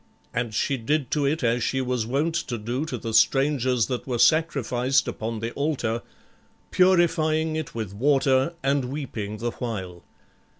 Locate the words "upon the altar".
5.07-6.01